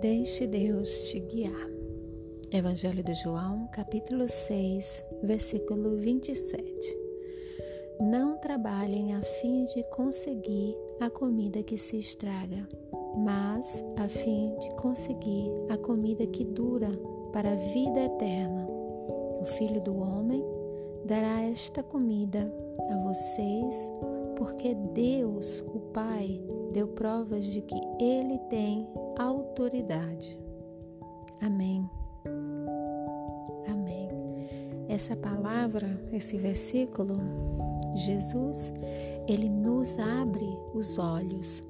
Deixe 0.00 0.46
Deus 0.46 1.10
te 1.10 1.18
guiar. 1.18 1.68
Evangelho 2.52 3.02
de 3.02 3.14
João, 3.14 3.68
capítulo 3.72 4.28
6, 4.28 5.04
versículo 5.24 5.96
27. 5.96 6.64
Não 8.00 8.38
trabalhem 8.38 9.14
a 9.14 9.20
fim 9.20 9.64
de 9.64 9.82
conseguir 9.90 10.76
a 11.00 11.10
comida 11.10 11.64
que 11.64 11.76
se 11.76 11.98
estraga, 11.98 12.68
mas 13.16 13.84
a 13.96 14.08
fim 14.08 14.56
de 14.60 14.70
conseguir 14.76 15.50
a 15.68 15.76
comida 15.76 16.24
que 16.28 16.44
dura 16.44 16.90
para 17.32 17.50
a 17.50 17.56
vida 17.56 17.98
eterna. 17.98 18.68
O 19.40 19.44
Filho 19.44 19.80
do 19.80 19.96
Homem 19.96 20.44
dará 21.06 21.42
esta 21.42 21.82
comida 21.82 22.52
a 22.88 22.98
vocês, 22.98 23.90
porque 24.38 24.72
Deus, 24.94 25.64
o 25.74 25.80
Pai, 25.92 26.40
deu 26.72 26.86
provas 26.86 27.44
de 27.44 27.60
que 27.60 27.74
Ele 28.00 28.38
tem 28.48 28.88
autoridade. 29.18 30.38
Amém. 31.42 31.90
Amém. 33.66 34.08
Essa 34.88 35.16
palavra, 35.16 36.00
esse 36.12 36.38
versículo, 36.38 37.16
Jesus, 37.96 38.72
ele 39.26 39.48
nos 39.48 39.98
abre 39.98 40.48
os 40.72 40.98
olhos. 40.98 41.64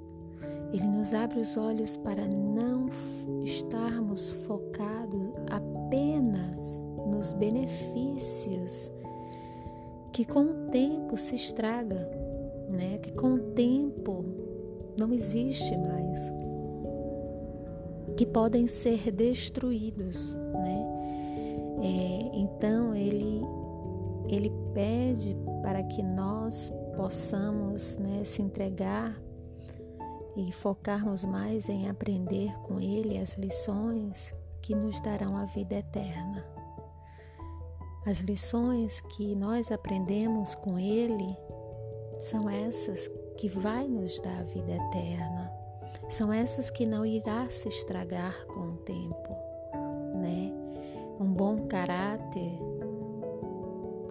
Ele 0.70 0.86
nos 0.86 1.14
abre 1.14 1.40
os 1.40 1.56
olhos 1.56 1.96
para 1.96 2.26
não 2.26 2.88
estarmos 3.44 4.30
focados 4.30 5.32
apenas 5.50 6.84
nos 7.06 7.32
benefícios 7.32 8.92
que 10.12 10.24
com 10.24 10.42
o 10.42 10.70
tempo 10.70 11.16
se 11.16 11.34
estraga, 11.34 12.27
né? 12.70 12.98
Que 12.98 13.12
com 13.12 13.34
o 13.34 13.38
tempo 13.52 14.24
não 14.98 15.12
existe 15.12 15.76
mais 15.76 16.32
que 18.16 18.26
podem 18.26 18.66
ser 18.66 19.12
destruídos, 19.12 20.34
né? 20.34 20.86
É, 21.80 22.36
então 22.36 22.94
ele 22.94 23.42
ele 24.28 24.52
pede 24.74 25.36
para 25.62 25.82
que 25.82 26.02
nós 26.02 26.70
possamos 26.96 27.96
né, 27.98 28.24
se 28.24 28.42
entregar 28.42 29.14
e 30.36 30.52
focarmos 30.52 31.24
mais 31.24 31.68
em 31.68 31.88
aprender 31.88 32.52
com 32.60 32.78
Ele 32.78 33.18
as 33.18 33.36
lições 33.36 34.34
que 34.62 34.74
nos 34.74 35.00
darão 35.00 35.36
a 35.36 35.44
vida 35.44 35.76
eterna. 35.76 36.44
As 38.06 38.20
lições 38.20 39.00
que 39.00 39.34
nós 39.34 39.72
aprendemos 39.72 40.54
com 40.54 40.78
Ele 40.78 41.36
são 42.18 42.48
essas 42.48 43.08
que 43.36 43.48
vai 43.48 43.86
nos 43.86 44.20
dar 44.20 44.40
a 44.40 44.42
vida 44.42 44.72
eterna 44.72 45.58
são 46.08 46.32
essas 46.32 46.70
que 46.70 46.86
não 46.86 47.04
irá 47.04 47.48
se 47.50 47.68
estragar 47.68 48.46
com 48.46 48.60
o 48.60 48.76
tempo, 48.78 49.36
né? 50.14 50.50
Um 51.20 51.26
bom 51.26 51.66
caráter 51.66 52.58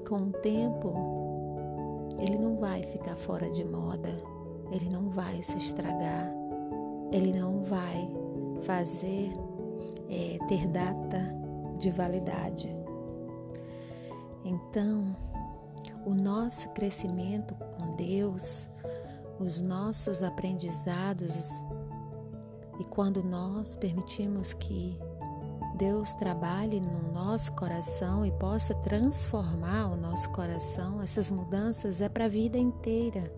com 0.07 0.17
o 0.17 0.31
tempo 0.31 1.17
ele 2.19 2.37
não 2.37 2.57
vai 2.57 2.83
ficar 2.83 3.15
fora 3.15 3.49
de 3.49 3.63
moda, 3.63 4.09
ele 4.71 4.89
não 4.89 5.09
vai 5.09 5.41
se 5.41 5.57
estragar, 5.57 6.31
ele 7.11 7.37
não 7.37 7.61
vai 7.61 8.07
fazer 8.61 9.31
é, 10.09 10.37
ter 10.47 10.67
data 10.67 11.19
de 11.77 11.89
validade. 11.91 12.69
Então, 14.43 15.15
o 16.07 16.15
nosso 16.15 16.69
crescimento 16.69 17.53
com 17.53 17.93
Deus, 17.95 18.69
os 19.37 19.59
nossos 19.59 20.23
aprendizados 20.23 21.61
e 22.79 22.85
quando 22.85 23.21
nós 23.21 23.75
permitimos 23.75 24.53
que 24.53 24.97
Deus 25.75 26.13
trabalhe 26.13 26.79
no 26.79 27.11
nosso 27.11 27.51
coração 27.51 28.25
e 28.25 28.31
possa 28.31 28.73
transformar 28.75 29.87
o 29.91 29.97
nosso 29.97 30.29
coração, 30.29 31.01
essas 31.01 31.29
mudanças 31.29 31.99
é 31.99 32.07
para 32.07 32.25
a 32.25 32.29
vida 32.29 32.57
inteira. 32.57 33.29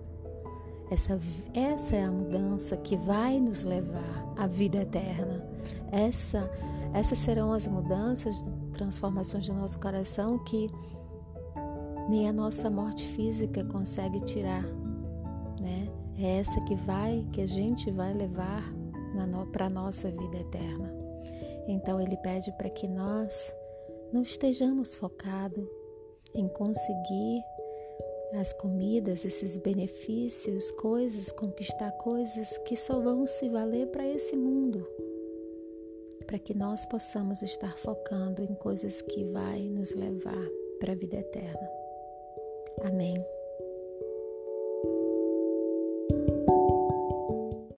Essa, 0.92 1.20
essa 1.56 1.96
é 1.96 2.04
a 2.04 2.12
mudança 2.12 2.78
que 2.78 2.96
vai 2.96 3.40
nos 3.40 3.64
levar 3.64 4.34
à 4.38 4.46
vida 4.46 4.78
eterna. 4.78 5.44
Essa, 5.92 6.50
essas 6.94 7.18
serão 7.18 7.52
as 7.52 7.68
mudanças, 7.68 8.44
transformações 8.74 9.48
do 9.48 9.56
nosso 9.56 9.80
coração 9.80 10.38
que 10.38 10.70
nem 12.10 12.28
a 12.28 12.34
nossa 12.34 12.72
morte 12.72 13.08
física 13.08 13.64
consegue 13.64 14.20
tirar, 14.22 14.64
né? 15.62 15.88
É 16.18 16.40
essa 16.40 16.60
que 16.62 16.74
vai, 16.74 17.26
que 17.32 17.40
a 17.40 17.46
gente 17.46 17.92
vai 17.92 18.14
levar 18.14 18.64
para 19.54 19.68
a 19.68 19.70
nossa 19.70 20.10
vida 20.10 20.38
eterna. 20.38 20.92
Então 21.68 22.02
ele 22.02 22.18
pede 22.18 22.52
para 22.58 22.70
que 22.70 22.88
nós 22.88 23.56
não 24.12 24.24
estejamos 24.24 24.96
focados 24.96 25.68
em 26.34 26.48
conseguir 26.48 27.42
as 28.34 28.54
comidas, 28.54 29.24
esses 29.24 29.58
benefícios, 29.58 30.72
coisas, 30.72 31.32
conquistar 31.32 31.92
coisas 31.92 32.58
que 32.60 32.76
só 32.76 33.00
vão 33.00 33.26
se 33.26 33.48
valer 33.50 33.88
para 33.88 34.08
esse 34.08 34.36
mundo. 34.36 34.86
Para 36.26 36.40
que 36.40 36.56
nós 36.56 36.86
possamos 36.88 37.44
estar 37.44 37.78
focando 37.78 38.44
em 38.44 38.56
coisas 38.56 39.02
que 39.02 39.24
vai 39.26 39.62
nos 39.70 39.94
levar 39.96 40.48
para 40.80 40.94
a 40.94 40.96
vida 40.96 41.18
eterna. 41.18 41.79
Amém. 42.82 43.26